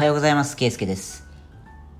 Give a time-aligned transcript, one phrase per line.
[0.00, 0.56] おはようございます。
[0.56, 1.26] ケイスケです。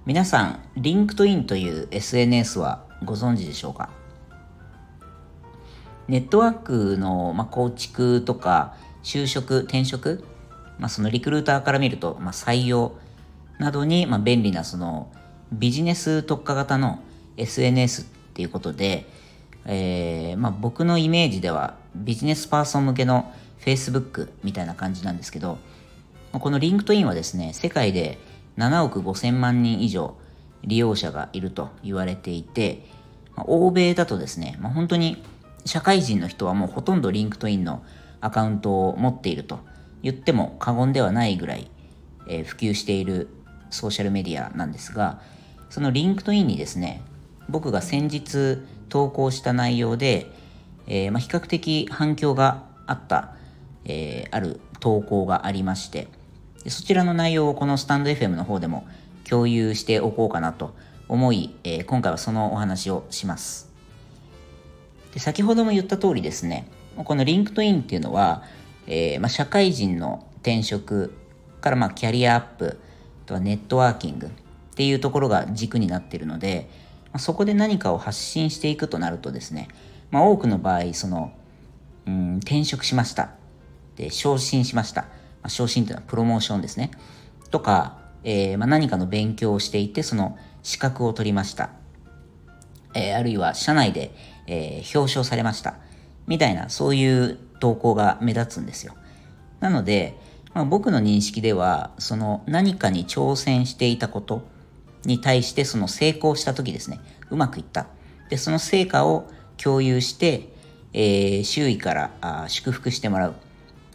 [0.06, 3.90] 皆さん、 LinkedIn という SNS はご存知でしょうか？
[6.08, 10.24] ネットワークの、ま構築とか就職、転職、
[10.78, 12.94] まあ、そのリクルーターから見ると、まあ、採用
[13.58, 15.12] などに、ま便利なその
[15.52, 17.00] ビジネス特化型の
[17.36, 19.04] SNS っていうことで、
[19.66, 23.30] えー、まあ、僕のイメージではビジネスパーソン向けの
[23.62, 25.58] Facebook みたいな感じなんですけど、
[26.32, 28.18] この LinkedIn はですね、世界で
[28.56, 30.16] 7億5000万人以上
[30.62, 32.86] 利用者がいると言われていて、
[33.36, 35.22] 欧米だとですね、まあ、本当に
[35.64, 37.82] 社会人の人はもうほとんど LinkedIn の
[38.20, 39.60] アカウントを持っていると
[40.02, 41.70] 言っても過言ではないぐらい、
[42.28, 43.28] え、普及している
[43.70, 45.20] ソーシャルメディアなんですが、
[45.68, 47.02] その LinkedIn にですね、
[47.48, 48.58] 僕が先日
[48.88, 50.30] 投稿した内容で、
[50.86, 53.34] えー、まあ、比較的反響があった、
[53.84, 56.08] えー、ある投稿がありまして
[56.64, 58.86] でそちらの内容をこのスタンド FM の方でも
[59.28, 60.74] 共有しておこうかなと
[61.08, 63.70] 思い、えー、今回はそのお話をします。
[65.12, 68.44] で先ほども言った通りですねこの LinkedIn っていうのは、
[68.86, 71.14] えまあ、社会人の転職
[71.60, 72.78] からまあキャリアアップ
[73.24, 74.30] あとはネットワーキングっ
[74.74, 76.68] ていうところが軸になっているので、
[77.06, 79.68] まあ、そこで何かを発信していくとなるとですね、
[80.10, 81.32] まあ、多くの場合その、
[82.06, 83.30] うん、転職しました。
[83.96, 85.06] で昇進しました、
[85.42, 86.90] まあ、昇進というのはプロモーションですね。
[87.50, 91.70] とか、えー、まあ、何かの勉強をしていてその資格を取りました、
[92.94, 94.14] えー、あるいは社内で、
[94.46, 95.76] えー、表彰されました。
[96.26, 98.94] みたいなそういう投稿が目立つんですよ。
[99.60, 100.16] なので、
[100.54, 104.42] まあ、僕の認識ではその何かに挑戦していたこと
[105.04, 107.00] に対してその成功した時ですね。
[107.30, 107.86] うまくいった。
[108.28, 110.52] でその成果を共有して、
[110.92, 113.34] えー、周囲からあ祝福してもらう、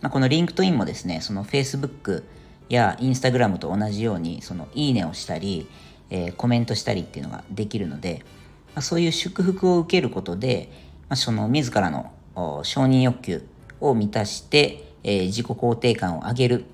[0.06, 2.24] まあ、この LinkedIn もですねその Facebook
[2.70, 5.68] や Instagram と同じようにそのいいねをしたり、
[6.12, 8.24] えー、コメントしたりっていうのができるので、
[8.76, 10.70] まあ、そういう祝福を受けることで、
[11.10, 12.12] まあ、その自らの
[12.62, 13.48] 承認欲求
[13.82, 16.66] を満たして、えー、自己肯定感を上げる。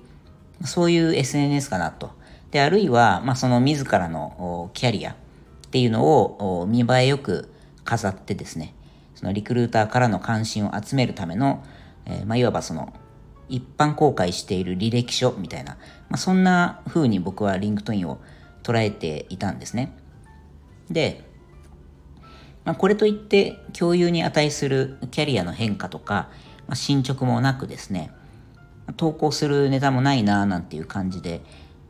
[0.66, 2.10] そういう SNS かなと。
[2.50, 5.14] で、あるいは、まあ、その自らのキャリアっ
[5.70, 7.48] ていうのを見栄えよく
[7.84, 8.74] 飾ってですね、
[9.14, 11.64] そのリクルーターからの関心を集めるための、
[12.04, 12.92] えー、まあ、いわばその、
[13.48, 15.72] 一般公開している履歴書みたいな、
[16.08, 18.20] まあ、そんな風に僕は LinkedIn を
[18.62, 19.96] 捉えていたんですね。
[20.90, 21.24] で、
[22.64, 26.30] まあ、これといって共有に値するキャリアの変化とか、
[26.66, 28.12] まあ、進捗もなくですね、
[28.96, 31.42] 投稿するネタもないなーなんていう感じで、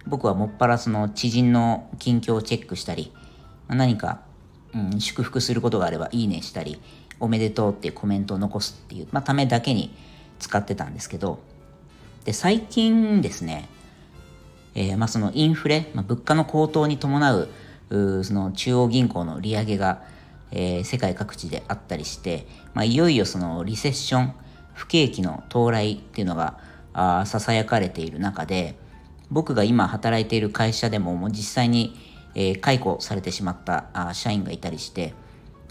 [0.07, 3.13] 僕はもっぱらその知人の近況をチェックしたり、
[3.69, 4.23] 何か、
[4.75, 6.81] うん、祝福することがあればいいねしたり、
[7.21, 9.95] おめでとうっていうコメントを残すっていう、まあ、ためだけに
[10.43, 11.39] 使ってたんですけど、
[12.25, 13.69] で、最近ですね、
[14.75, 17.49] えー、まあそのインフレ、まあ、物価の高騰に伴う、
[17.91, 20.03] うその中央銀行の利上げが、
[20.51, 24.35] えー、世界各地であったりして、まあ、いよいよそのリセッション、
[24.75, 26.59] 不景気の到来っていうのが
[26.93, 28.77] あささやかれている中で、
[29.31, 31.97] 僕が今働いている会社でももう実際に、
[32.35, 35.15] えー、解雇されてしまったあ社員がいたりして、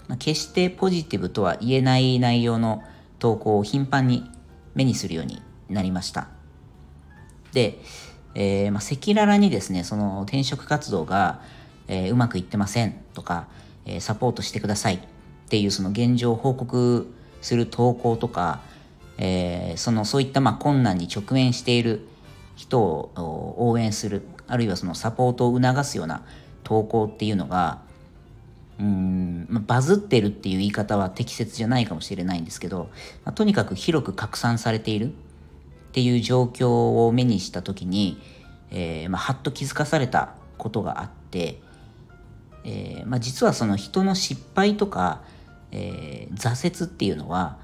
[0.08, 2.82] まあ、決してポジティブとは言えない内容の
[3.18, 4.28] 投稿を頻繁に
[4.74, 6.28] 目にするようになりました。
[7.52, 7.80] で、
[8.34, 11.42] えー、まあ、赤裸々にですね、その転職活動が、
[11.88, 13.46] えー、うまくいってませんとか、
[13.84, 15.00] えー、サポートしてくださいっ
[15.48, 17.12] ていうその現状を報告
[17.42, 18.60] する投稿とか、
[19.18, 22.06] えー、そのそういったまあ困難に直面している
[22.56, 26.24] 人を応援するあるいはそのサポートを促すような
[26.62, 27.80] 投稿っていうのが
[28.82, 32.90] うんバズってるっていう言い方は適切じゃないかもしれないんですけど、
[33.24, 35.10] まあ、とにかく広く拡散されているっ
[35.92, 38.20] ていう状況を目にした時に、
[38.72, 41.60] えー、まあ、はっと気づかされたことがあって、
[42.64, 45.22] えー、ま、実はその人の失敗とか、
[45.70, 47.58] えー、挫折っていうのは、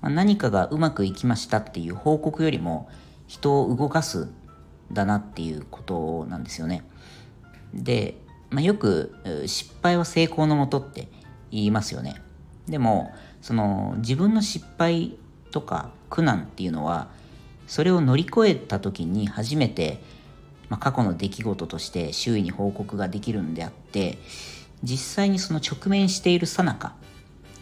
[0.00, 2.88] ま何かがうまくいきましたっていう報告よりも
[3.26, 4.28] 人を動かす
[4.92, 6.84] だなっていうことなんですよね。
[7.74, 8.16] で、
[8.54, 9.12] まあ、よく
[9.46, 11.08] 失敗は成功のもとって
[11.50, 12.22] 言いますよね。
[12.68, 13.12] でも
[13.42, 15.16] その自分の失敗
[15.50, 17.08] とか苦難っていうのは
[17.66, 20.00] それを乗り越えた時に初めて、
[20.68, 24.18] まあ、過去の出来事として周囲に報告ができるんであって
[24.82, 26.94] 実際にその直面しているさなか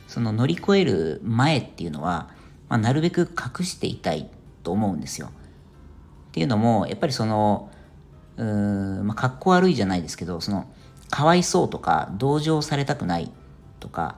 [0.08, 2.28] その乗り越える前っていうのは、
[2.68, 4.28] まあ、なるべく隠していたい
[4.62, 5.28] と思うんですよ。
[5.28, 5.30] っ
[6.32, 7.70] ていうのもやっぱりその
[8.36, 10.66] うーん、まあ、かっこ悪いじゃないですけどその
[11.12, 13.31] かわいそうとか同情されたくない
[13.81, 14.17] とか、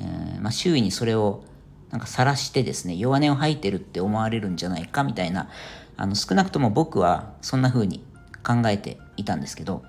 [0.00, 1.44] えーまあ、周囲にそれを
[1.90, 5.48] なんか晒してですね弱音を吐いてるって思われるんじゃないかみたいな
[5.96, 8.04] あの少なくとも僕はそんな風に
[8.44, 9.84] 考えていたんですけど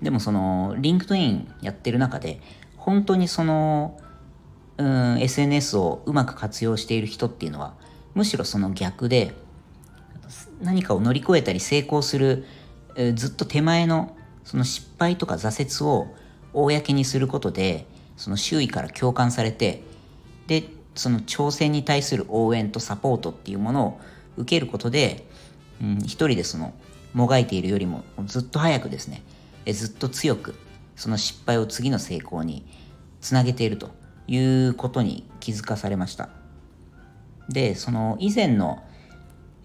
[0.00, 2.40] でもその LinkedIn やってる中で
[2.78, 4.00] 本当にその
[4.78, 7.74] うん SNS をうまく活用している人っていうのは
[8.14, 9.34] むしろその逆で
[10.62, 12.46] 何かを乗り越えたり成功する、
[13.14, 16.14] ずっと手前のその失敗とか挫折を
[16.52, 17.86] 公にすることで
[18.16, 19.82] その周囲から共感されて
[20.46, 20.64] で
[20.94, 24.00] その挑戦に対する応援とサポートっていうものを
[24.36, 25.26] 受けることで、
[25.82, 26.74] うん、一人でその
[27.12, 29.22] もがいているよりもずっと早くですね
[29.66, 30.54] えずっと強く
[30.96, 32.64] その失敗を次の成功に
[33.20, 33.90] つなげていると
[34.26, 36.28] いうことに気づかされました。
[37.48, 38.82] でその以前の、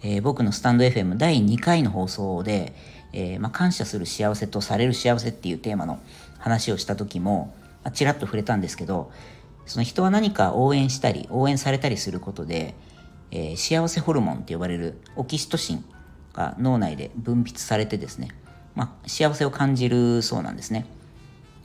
[0.02, 2.74] えー、僕のスタンド FM 第2回の放送で、
[3.14, 6.00] えーまあ、感謝する幸せとされる幸せっていうテーマの
[6.38, 7.54] 話をした時も、
[7.84, 9.12] まあ、ちらっと触れたんですけど
[9.66, 12.76] その人は何か応援したり応援されたりすることで、
[13.32, 15.86] えー、幸せホルモンって呼ばれるオキシトシン
[16.34, 18.30] が脳内で分泌されてですね、
[18.76, 20.86] まあ、幸せを感じるそうなんですね。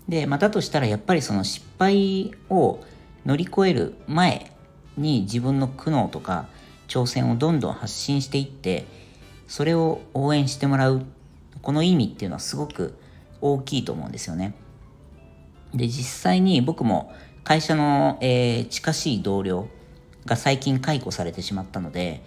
[0.08, 2.80] で、まあ、だとしたらやっぱりその失敗を
[3.24, 4.52] 乗り越える前
[4.98, 6.46] に自分の苦悩とか
[6.88, 8.86] 挑戦をどんどん発信していって
[9.46, 11.06] それを応援してもらう
[11.64, 12.96] この意味っていうのはすごく
[13.40, 14.54] 大きいと思うんですよね。
[15.74, 17.12] で実際に僕も
[17.42, 19.66] 会社の、えー、近しい同僚
[20.24, 22.22] が最近解雇されてしまったので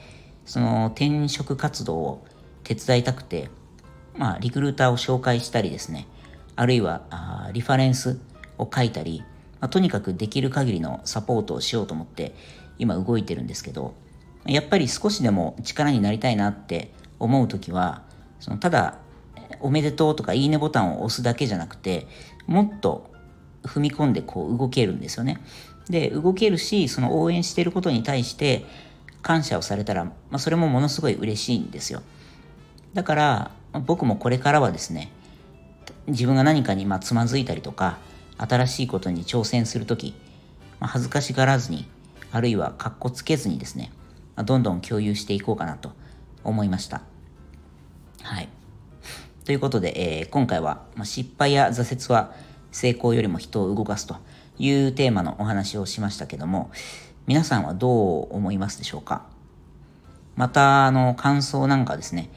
[0.45, 2.25] その転職活動を
[2.63, 3.49] 手伝いたくて
[4.17, 6.07] まあリクルーターを紹介したりですね
[6.57, 8.19] あるいはあリファレンス
[8.57, 9.23] を書いたり
[9.59, 12.35] まあ、とにかくできる限りのサポートをしようと思って
[12.77, 13.93] 今動いてるんですけど
[14.45, 18.03] やっぱり少しでも力になりたいなって思う時は
[18.39, 18.99] そのただ
[19.59, 22.07] おめでとうとかいいねボタンを押すだけじゃなくて
[22.45, 23.11] もっと
[23.63, 25.39] 踏み込んでこう動けるんですよね
[25.89, 28.65] で動けるしその応援してることに対して
[29.21, 32.01] 感謝をされたら、まあ、それもものすごい嬉しいんですよ
[32.93, 33.51] だから
[33.85, 35.11] 僕もこれからはですね
[36.07, 37.97] 自分が何かにまつまずいたりとか
[38.37, 40.13] 新しいことに挑戦するとき、
[40.79, 41.87] まあ、恥ずかしがらずに、
[42.31, 43.91] あるいはかっこつけずにですね、
[44.35, 45.91] まあ、どんどん共有していこうかなと
[46.43, 47.01] 思いました。
[48.21, 48.49] はい。
[49.47, 52.33] ということで、えー、今回は、まあ、失敗や挫折は
[52.73, 54.17] 成功よりも人を動かすと
[54.59, 56.69] いうテーマのお話をしましたけども、
[57.27, 59.25] 皆さんはどう思いますでしょうか？
[60.35, 62.29] また、あの、感想なんかですね、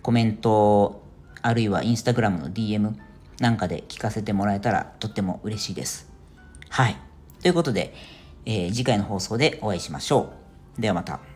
[0.00, 1.02] コメント、
[1.42, 2.94] あるいはインスタグラムの DM、
[3.40, 6.10] なんかで聞かせてもらえたらとっても嬉しいです。
[6.70, 6.96] はい。
[7.42, 7.92] ということで、
[8.46, 10.32] えー、次回の放送でお会いしましょ
[10.78, 10.80] う。
[10.80, 11.33] ではまた。